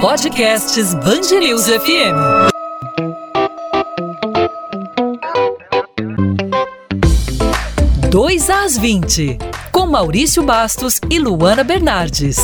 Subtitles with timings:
[0.00, 2.16] Podcasts Bangerils FM.
[8.08, 9.36] Dois às 20,
[9.70, 12.38] com Maurício Bastos e Luana Bernardes.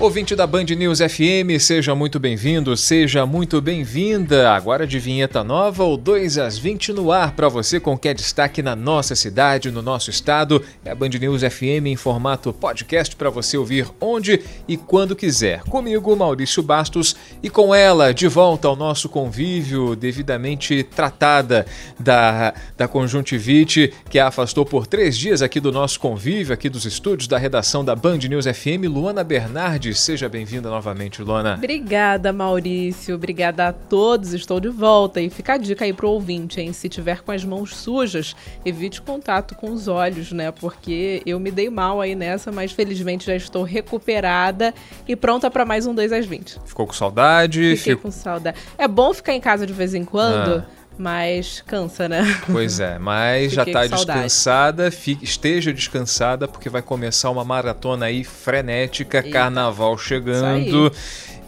[0.00, 4.50] Ouvinte da Band News FM, seja muito bem-vindo, seja muito bem-vinda.
[4.50, 8.14] Agora de vinheta nova, o 2 às 20 no ar para você com que é
[8.14, 10.64] destaque na nossa cidade, no nosso estado.
[10.86, 15.60] É a Band News FM em formato podcast para você ouvir onde e quando quiser.
[15.64, 21.66] Comigo, Maurício Bastos, e com ela, de volta ao nosso convívio, devidamente tratada
[21.98, 26.86] da, da conjuntivite, que a afastou por três dias aqui do nosso convívio, aqui dos
[26.86, 29.22] estúdios da redação da Band News FM, Luana
[29.94, 31.54] Seja bem-vinda novamente, Luana.
[31.54, 33.14] Obrigada, Maurício.
[33.14, 34.32] Obrigada a todos.
[34.32, 35.20] Estou de volta.
[35.20, 36.72] E fica a dica aí pro ouvinte, hein?
[36.72, 40.50] Se tiver com as mãos sujas, evite contato com os olhos, né?
[40.50, 44.74] Porque eu me dei mal aí nessa, mas felizmente já estou recuperada
[45.06, 46.58] e pronta para mais um 2 às 20.
[46.64, 47.76] Ficou com saudade?
[47.76, 48.02] Fiquei Fico...
[48.02, 48.58] com saudade.
[48.76, 50.64] É bom ficar em casa de vez em quando.
[50.66, 52.22] Ah mas cansa, né?
[52.50, 58.24] Pois é, mas já está descansada, fique, esteja descansada, porque vai começar uma maratona aí
[58.24, 59.30] frenética, Eita.
[59.30, 60.92] carnaval chegando.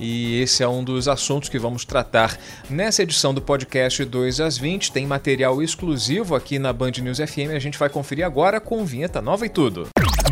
[0.00, 2.36] E esse é um dos assuntos que vamos tratar
[2.68, 4.90] nessa edição do podcast 2 às 20.
[4.90, 7.54] Tem material exclusivo aqui na Band News FM.
[7.54, 9.88] A gente vai conferir agora com vinheta nova e tudo.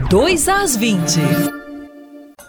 [0.09, 1.60] 2 às 20.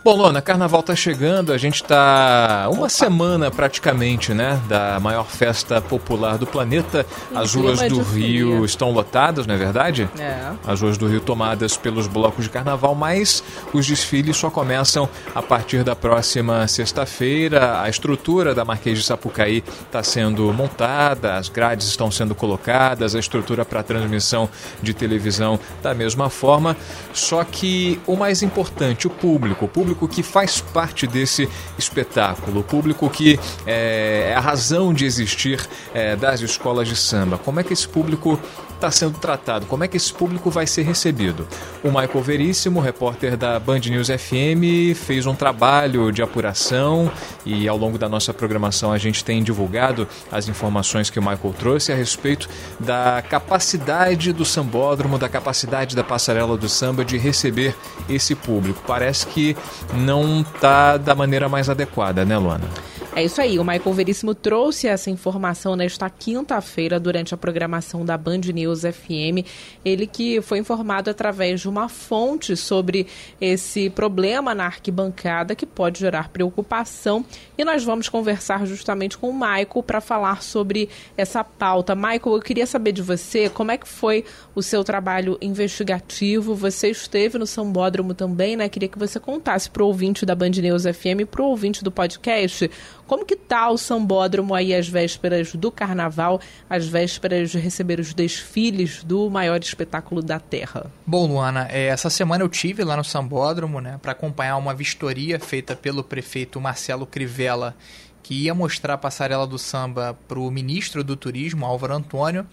[0.03, 5.79] Bom, Lona, carnaval tá chegando, a gente tá uma semana praticamente, né, da maior festa
[5.79, 7.05] popular do planeta.
[7.35, 10.09] As ruas do Rio estão lotadas, não é verdade?
[10.17, 10.53] É.
[10.65, 15.41] As ruas do Rio tomadas pelos blocos de carnaval, mas os desfiles só começam a
[15.43, 17.79] partir da próxima sexta-feira.
[17.79, 23.19] A estrutura da Marquês de Sapucaí está sendo montada, as grades estão sendo colocadas, a
[23.19, 24.49] estrutura para transmissão
[24.81, 26.75] de televisão da mesma forma.
[27.13, 32.61] Só que o mais importante, o público, o público público que faz parte desse espetáculo,
[32.61, 37.37] o público que é, é a razão de existir é, das escolas de samba.
[37.37, 38.39] Como é que esse público
[38.81, 39.67] está sendo tratado?
[39.67, 41.47] Como é que esse público vai ser recebido?
[41.83, 47.11] O Michael Veríssimo, repórter da Band News FM, fez um trabalho de apuração
[47.45, 51.53] e ao longo da nossa programação a gente tem divulgado as informações que o Michael
[51.57, 52.49] trouxe a respeito
[52.79, 57.75] da capacidade do sambódromo, da capacidade da passarela do samba de receber
[58.09, 58.81] esse público.
[58.87, 59.55] Parece que
[59.93, 62.65] não está da maneira mais adequada, né, Luana?
[63.13, 68.17] É isso aí, o Michael Veríssimo trouxe essa informação nesta quinta-feira durante a programação da
[68.17, 69.45] Band News FM.
[69.83, 73.05] Ele que foi informado através de uma fonte sobre
[73.39, 77.25] esse problema na arquibancada que pode gerar preocupação.
[77.57, 81.93] E nós vamos conversar justamente com o Michael para falar sobre essa pauta.
[81.93, 84.23] Michael, eu queria saber de você como é que foi
[84.55, 86.55] o seu trabalho investigativo.
[86.55, 88.69] Você esteve no Sambódromo também, né?
[88.69, 91.83] Queria que você contasse para o ouvinte da Band News FM e para o ouvinte
[91.83, 92.71] do podcast
[93.11, 96.39] como que tá o sambódromo aí às vésperas do carnaval,
[96.69, 100.89] às vésperas de receber os desfiles do maior espetáculo da Terra?
[101.05, 105.37] Bom, Luana, é, essa semana eu tive lá no sambódromo, né, para acompanhar uma vistoria
[105.41, 107.75] feita pelo prefeito Marcelo Crivella
[108.23, 112.47] que ia mostrar a passarela do samba para o ministro do Turismo, Álvaro Antônio,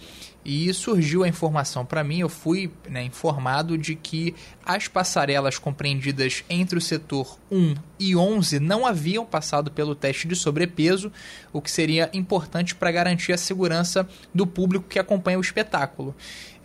[0.45, 6.43] e surgiu a informação para mim, eu fui né, informado de que as passarelas compreendidas
[6.51, 11.13] entre o setor 1 e 11 não haviam passado pelo teste de sobrepeso,
[11.53, 16.15] o que seria importante para garantir a segurança do público que acompanha o espetáculo.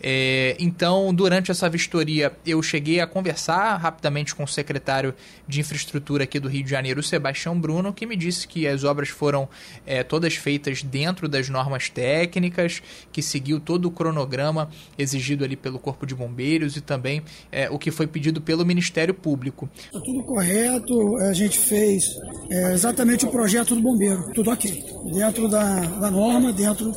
[0.06, 5.14] É, então, durante essa vistoria, eu cheguei a conversar rapidamente com o secretário
[5.48, 9.08] de Infraestrutura aqui do Rio de Janeiro, Sebastião Bruno, que me disse que as obras
[9.08, 9.48] foram
[9.86, 14.68] é, todas feitas dentro das normas técnicas, que seguiu todo o cronograma
[14.98, 19.14] exigido ali pelo Corpo de Bombeiros e também é, o que foi pedido pelo Ministério
[19.14, 19.70] Público.
[19.90, 22.18] Tá tudo correto, a gente fez
[22.50, 26.92] é, exatamente o projeto do bombeiro, tudo ok, dentro da, da norma, dentro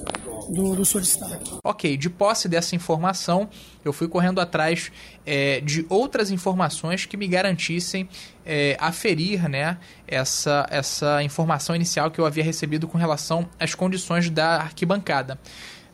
[0.49, 1.59] do, do solicitado.
[1.63, 3.49] Ok, de posse dessa informação,
[3.83, 4.91] eu fui correndo atrás
[5.25, 8.07] é, de outras informações que me garantissem
[8.45, 14.29] é, aferir né, essa, essa informação inicial que eu havia recebido com relação às condições
[14.29, 15.37] da arquibancada.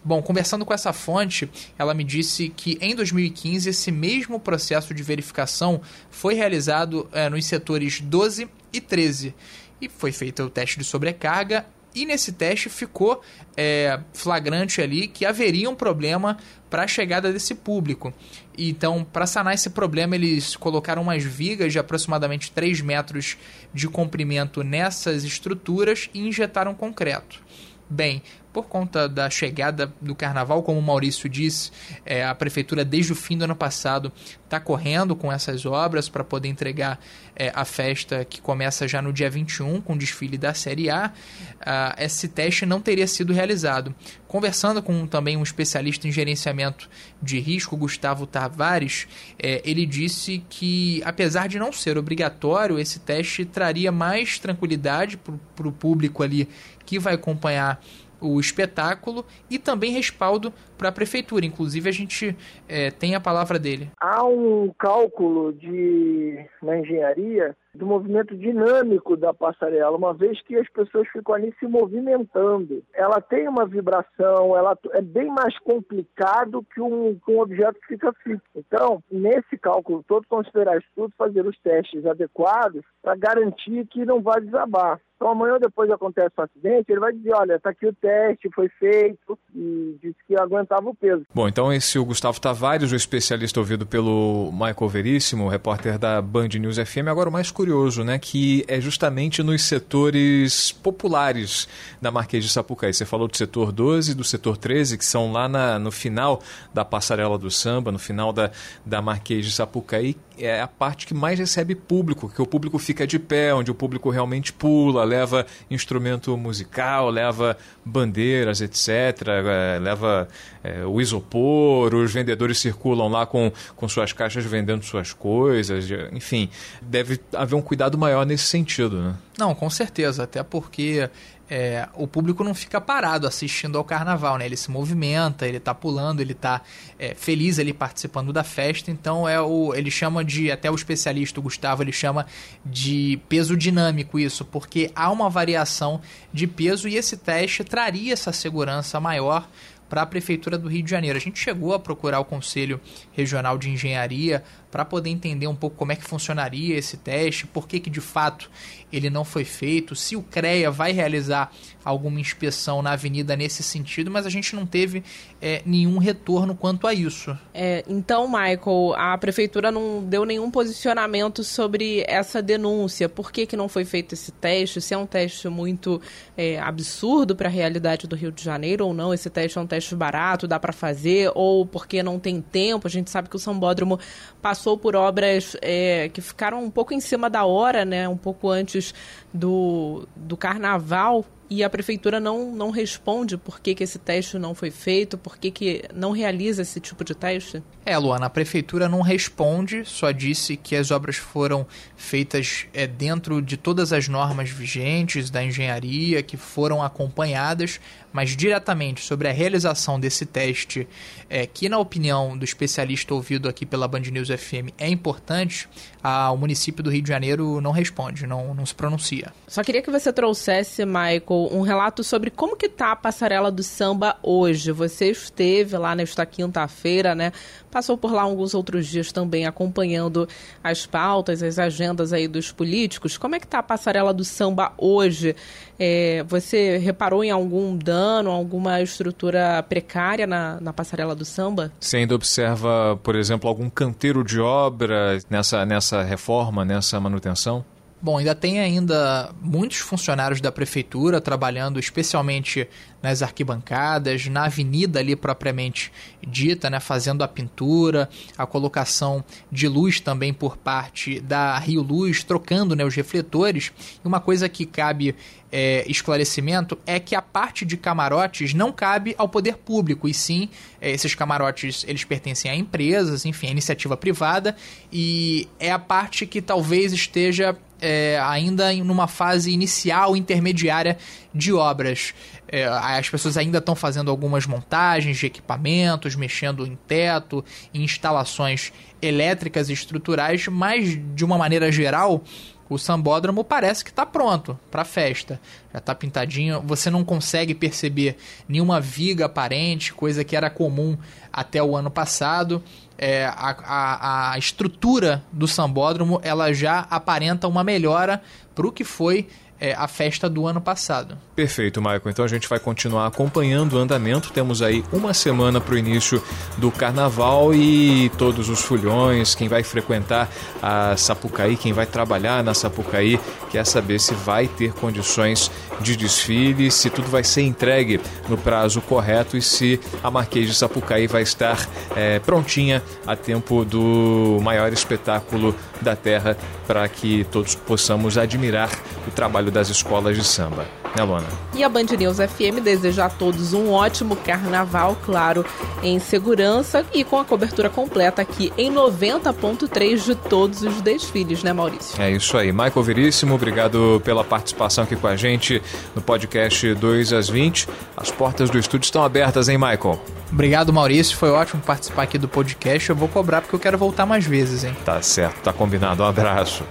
[0.05, 5.01] Bom, conversando com essa fonte, ela me disse que em 2015 esse mesmo processo de
[5.01, 9.33] verificação foi realizado é, nos setores 12 e 13
[9.79, 11.65] e foi feito o teste de sobrecarga
[11.95, 13.21] e nesse teste ficou
[13.55, 16.37] é, flagrante ali que haveria um problema
[16.69, 18.13] para a chegada desse público.
[18.57, 23.37] Então, para sanar esse problema, eles colocaram umas vigas de aproximadamente 3 metros
[23.73, 27.41] de comprimento nessas estruturas e injetaram concreto.
[27.89, 28.23] Bem,
[28.53, 31.71] por conta da chegada do carnaval, como o Maurício disse,
[32.05, 34.13] é, a prefeitura desde o fim do ano passado
[34.43, 36.99] está correndo com essas obras para poder entregar
[37.35, 41.11] é, a festa que começa já no dia 21 com o desfile da Série A.
[41.59, 43.95] Ah, esse teste não teria sido realizado.
[44.27, 46.87] Conversando com também um especialista em gerenciamento
[47.21, 49.07] de risco, Gustavo Tavares,
[49.39, 55.67] é, ele disse que, apesar de não ser obrigatório, esse teste traria mais tranquilidade para
[55.67, 56.47] o público ali
[56.85, 57.83] que vai acompanhar
[58.23, 61.45] o espetáculo e também respaldo para a prefeitura.
[61.45, 62.35] Inclusive, a gente
[62.67, 63.89] é, tem a palavra dele.
[63.99, 70.69] Há um cálculo de, na engenharia do movimento dinâmico da passarela, uma vez que as
[70.69, 72.83] pessoas ficam ali se movimentando.
[72.93, 77.87] Ela tem uma vibração, ela é bem mais complicado que um, que um objeto que
[77.87, 78.43] fica fixo.
[78.55, 84.21] Então, nesse cálculo todo, considerar isso tudo, fazer os testes adequados para garantir que não
[84.21, 84.99] vai desabar.
[85.15, 88.49] Então amanhã ou depois acontece um acidente, ele vai dizer, olha, está aqui o teste,
[88.53, 91.23] foi feito e disse que aguentava o peso.
[91.33, 96.21] Bom, então esse é o Gustavo Tavares, o especialista ouvido pelo Michael Veríssimo, repórter da
[96.21, 97.07] Band News FM.
[97.07, 101.67] Agora o mais curioso, né, que é justamente nos setores populares
[102.01, 102.93] da Marquês de Sapucaí.
[102.93, 106.41] Você falou do setor 12 e do setor 13, que são lá na, no final
[106.73, 108.51] da passarela do samba, no final da,
[108.85, 113.05] da Marquês de Sapucaí, é a parte que mais recebe público, que o público fica
[113.05, 120.27] de pé, onde o público realmente pula, leva instrumento musical, leva bandeiras, etc., é, leva
[120.63, 126.49] é, o isopor, os vendedores circulam lá com, com suas caixas vendendo suas coisas, enfim,
[126.81, 129.15] deve haver um cuidado maior nesse sentido, né?
[129.37, 131.09] Não, com certeza, até porque
[131.55, 134.45] é, o público não fica parado assistindo ao carnaval, né?
[134.47, 136.63] Ele se movimenta, ele tá pulando, ele tá
[136.97, 139.71] é, feliz ali participando da festa, então é o.
[139.75, 140.51] Ele chama de.
[140.51, 142.25] Até o especialista, o Gustavo, ele chama
[142.65, 146.01] de peso dinâmico isso, porque há uma variação
[146.33, 149.47] de peso e esse teste traria essa segurança maior
[149.87, 151.19] para a Prefeitura do Rio de Janeiro.
[151.19, 155.75] A gente chegou a procurar o Conselho Regional de Engenharia para poder entender um pouco
[155.75, 158.49] como é que funcionaria esse teste, por que, que de fato
[158.91, 161.51] ele não foi feito, se o CREA vai realizar
[161.85, 165.03] alguma inspeção na avenida nesse sentido, mas a gente não teve
[165.41, 167.37] é, nenhum retorno quanto a isso.
[167.53, 173.09] É, então, Michael, a prefeitura não deu nenhum posicionamento sobre essa denúncia.
[173.09, 174.79] Por que, que não foi feito esse teste?
[174.79, 176.01] Se é um teste muito
[176.37, 179.13] é, absurdo para a realidade do Rio de Janeiro ou não?
[179.13, 181.31] Esse teste é um teste barato, dá para fazer?
[181.35, 182.87] Ou porque não tem tempo?
[182.87, 183.99] A gente sabe que o Sambódromo
[184.41, 188.07] passou passou por obras é, que ficaram um pouco em cima da hora, né?
[188.07, 188.93] Um pouco antes
[189.33, 194.55] do, do carnaval e a prefeitura não, não responde por que, que esse teste não
[194.55, 197.61] foi feito, por que, que não realiza esse tipo de teste?
[197.85, 203.41] É, Luana, a prefeitura não responde, só disse que as obras foram feitas é, dentro
[203.41, 207.79] de todas as normas vigentes da engenharia, que foram acompanhadas,
[208.13, 210.87] mas diretamente sobre a realização desse teste,
[211.29, 215.67] é, que na opinião do especialista ouvido aqui pela Band News FM é importante,
[216.03, 219.33] a, o município do Rio de Janeiro não responde, não, não se pronuncia.
[219.47, 223.63] Só queria que você trouxesse, Michael, um relato sobre como que tá a passarela do
[223.63, 224.71] samba hoje.
[224.71, 227.31] Você esteve lá nesta quinta-feira, né?
[227.71, 230.27] Passou por lá alguns outros dias também acompanhando
[230.63, 233.17] as pautas, as agendas aí dos políticos.
[233.17, 235.35] Como é que tá a passarela do samba hoje?
[235.79, 241.71] É, você reparou em algum dano, alguma estrutura precária na, na passarela do samba?
[241.79, 247.63] Você ainda observa, por exemplo, algum canteiro de obra nessa, nessa reforma, nessa manutenção?
[248.03, 252.67] Bom, ainda tem ainda muitos funcionários da prefeitura trabalhando especialmente
[253.01, 255.89] nas arquibancadas, na avenida ali propriamente
[256.21, 262.25] dita, né, fazendo a pintura, a colocação de luz também por parte da Rio Luz,
[262.25, 263.71] trocando né, os refletores.
[264.03, 265.15] E uma coisa que cabe
[265.55, 270.49] é, esclarecimento é que a parte de camarotes não cabe ao poder público, e sim,
[270.81, 274.55] é, esses camarotes eles pertencem a empresas, enfim, a iniciativa privada,
[274.91, 280.97] e é a parte que talvez esteja é, ainda em uma fase inicial, intermediária
[281.35, 282.15] de obras.
[282.47, 288.71] É, as pessoas ainda estão fazendo algumas montagens de equipamentos, mexendo em teto, em instalações
[289.01, 292.23] elétricas e estruturais, mas de uma maneira geral,
[292.69, 295.39] o sambódromo parece que está pronto para festa.
[295.71, 298.17] Já está pintadinho, você não consegue perceber
[298.47, 300.97] nenhuma viga aparente, coisa que era comum
[301.31, 302.63] até o ano passado
[302.97, 308.21] é, a, a, a, estrutura do sambódromo ela já aparenta uma melhora
[308.53, 309.27] para o que foi
[309.63, 311.17] é, a festa do ano passado.
[311.33, 312.01] Perfeito, Michael.
[312.07, 314.29] Então a gente vai continuar acompanhando o andamento.
[314.33, 316.21] Temos aí uma semana para o início
[316.57, 320.29] do carnaval e todos os fulhões, quem vai frequentar
[320.61, 323.17] a Sapucaí, quem vai trabalhar na Sapucaí,
[323.49, 328.81] quer saber se vai ter condições de desfile, se tudo vai ser entregue no prazo
[328.81, 334.73] correto e se a Marquês de Sapucaí vai estar é, prontinha a tempo do maior
[334.73, 338.69] espetáculo da Terra para que todos possamos admirar
[339.07, 340.65] o trabalho das escolas de samba.
[340.95, 341.25] Né, Luana?
[341.55, 345.43] E a Band News FM deseja a todos um ótimo carnaval, claro,
[345.81, 351.51] em segurança e com a cobertura completa aqui em 90.3 de todos os desfiles, né,
[351.51, 351.99] Maurício?
[351.99, 352.51] É isso aí.
[352.51, 355.61] Michael Veríssimo, obrigado pela participação aqui com a gente
[355.95, 357.67] no podcast 2 às 20.
[357.97, 359.99] As portas do estúdio estão abertas, hein, Michael?
[360.31, 361.17] Obrigado, Maurício.
[361.17, 362.89] Foi ótimo participar aqui do podcast.
[362.89, 364.75] Eu vou cobrar porque eu quero voltar mais vezes, hein?
[364.85, 366.03] Tá certo, tá combinado.
[366.03, 366.63] Um abraço.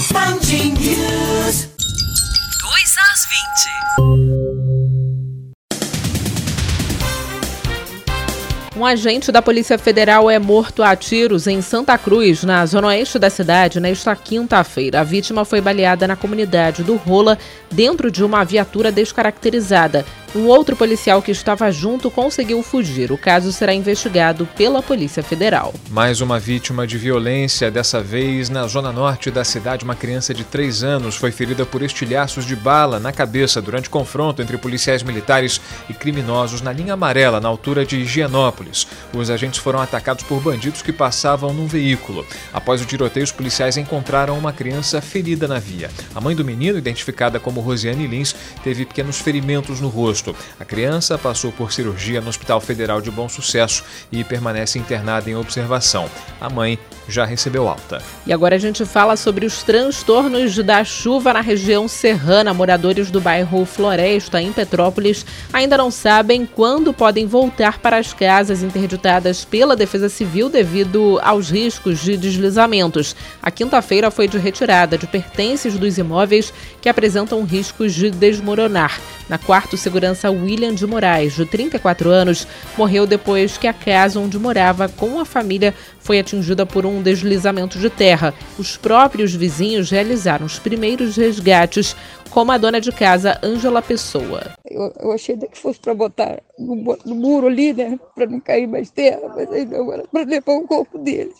[0.00, 0.08] 2
[3.12, 3.36] às 20.
[8.78, 13.18] Um agente da Polícia Federal é morto a tiros em Santa Cruz, na zona oeste
[13.18, 15.00] da cidade, nesta quinta-feira.
[15.00, 17.36] A vítima foi baleada na comunidade do Rola,
[17.70, 20.06] dentro de uma viatura descaracterizada.
[20.32, 23.10] Um outro policial que estava junto conseguiu fugir.
[23.10, 25.74] O caso será investigado pela Polícia Federal.
[25.90, 29.84] Mais uma vítima de violência, dessa vez na zona norte da cidade.
[29.84, 34.40] Uma criança de 3 anos foi ferida por estilhaços de bala na cabeça durante confronto
[34.40, 38.86] entre policiais militares e criminosos na linha amarela, na altura de Higienópolis.
[39.12, 42.24] Os agentes foram atacados por bandidos que passavam num veículo.
[42.52, 45.90] Após o tiroteio, os policiais encontraram uma criança ferida na via.
[46.14, 48.32] A mãe do menino, identificada como Rosiane Lins,
[48.62, 50.19] teve pequenos ferimentos no rosto.
[50.58, 55.36] A criança passou por cirurgia no Hospital Federal de Bom Sucesso e permanece internada em
[55.36, 56.08] observação.
[56.40, 58.00] A mãe já recebeu alta.
[58.26, 62.54] E agora a gente fala sobre os transtornos da chuva na região serrana.
[62.54, 68.62] Moradores do bairro Floresta, em Petrópolis, ainda não sabem quando podem voltar para as casas
[68.62, 73.16] interditadas pela Defesa Civil devido aos riscos de deslizamentos.
[73.42, 79.00] A quinta-feira foi de retirada de pertences dos imóveis que apresentam riscos de desmoronar.
[79.30, 84.18] Na quarta, o segurança William de Moraes, de 34 anos, morreu depois que a casa
[84.18, 88.34] onde morava com a família foi atingida por um deslizamento de terra.
[88.58, 91.94] Os próprios vizinhos realizaram os primeiros resgates,
[92.28, 94.42] como a dona de casa, Ângela Pessoa.
[94.68, 96.74] Eu, eu achei que fosse para botar no,
[97.06, 100.54] no, muro ali, né, para não cair mais terra, mas aí não, era para levar
[100.54, 101.30] o corpo dele.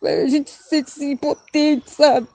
[0.00, 2.28] A gente se sente assim, impotente, sabe?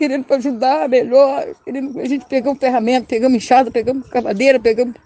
[0.00, 4.96] Querendo para ajudar melhor, querendo a gente pegamos ferramenta, pegamos enxada, pegamos cavadeira, pegamos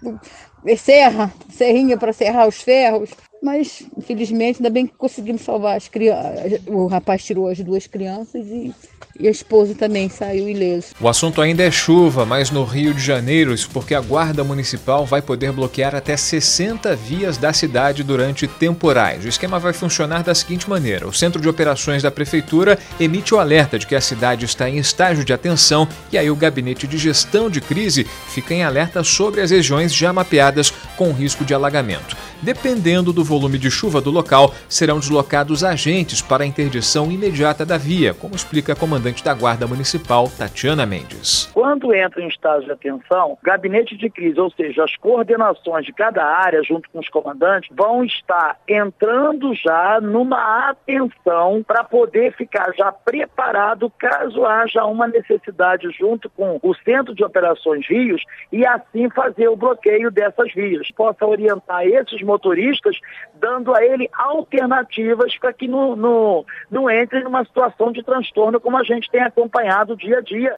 [0.77, 3.09] serra, serrinha para serrar os ferros.
[3.43, 6.61] Mas, infelizmente, ainda bem que conseguimos salvar as crianças.
[6.65, 8.73] O rapaz tirou as duas crianças e,
[9.17, 10.87] e a esposa também saiu ileso.
[10.99, 15.05] O assunto ainda é chuva, mas no Rio de Janeiro, isso porque a Guarda Municipal
[15.05, 19.23] vai poder bloquear até 60 vias da cidade durante temporais.
[19.23, 23.39] O esquema vai funcionar da seguinte maneira: o Centro de Operações da Prefeitura emite o
[23.39, 26.97] alerta de que a cidade está em estágio de atenção e aí o Gabinete de
[26.97, 32.17] Gestão de Crise fica em alerta sobre as regiões já mapeadas com risco de alagamento.
[32.41, 37.77] Dependendo do volume de chuva do local, serão deslocados agentes para a interdição imediata da
[37.77, 41.51] via, como explica a comandante da Guarda Municipal, Tatiana Mendes.
[41.53, 46.25] Quando entra em estágio de atenção, gabinete de crise, ou seja, as coordenações de cada
[46.25, 52.91] área, junto com os comandantes, vão estar entrando já numa atenção para poder ficar já
[52.91, 59.49] preparado caso haja uma necessidade junto com o Centro de Operações Rios e assim fazer
[59.49, 60.89] o bloqueio dessas vias.
[60.91, 62.97] Possa orientar esses motoristas,
[63.35, 68.77] dando a ele alternativas para que não, não, não entre numa situação de transtorno como
[68.77, 70.55] a gente tem acompanhado dia a dia.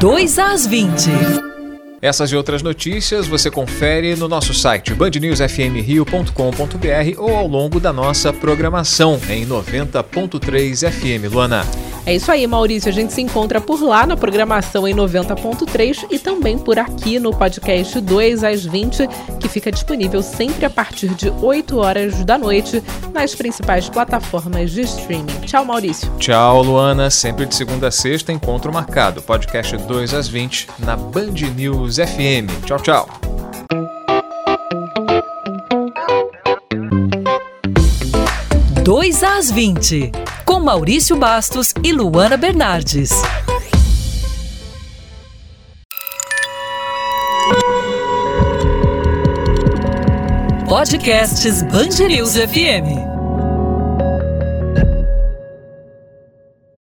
[0.00, 1.10] 2 às 20.
[2.00, 8.32] Essas e outras notícias você confere no nosso site bandnewsfmrio.com.br ou ao longo da nossa
[8.32, 11.32] programação em 90.3 FM.
[11.32, 11.64] Luana.
[12.06, 12.88] É isso aí, Maurício.
[12.88, 17.36] A gente se encontra por lá na programação em 90.3 e também por aqui no
[17.36, 19.08] podcast 2 às 20,
[19.40, 22.80] que fica disponível sempre a partir de 8 horas da noite
[23.12, 25.40] nas principais plataformas de streaming.
[25.46, 26.08] Tchau, Maurício.
[26.18, 27.10] Tchau, Luana.
[27.10, 29.20] Sempre de segunda a sexta, encontro marcado.
[29.20, 32.46] Podcast 2 às 20 na Band News FM.
[32.64, 33.08] Tchau, tchau.
[38.82, 40.12] Dois às 20,
[40.44, 43.10] com Maurício Bastos e Luana Bernardes.
[50.68, 51.62] Podcasts
[52.08, 53.05] News FM.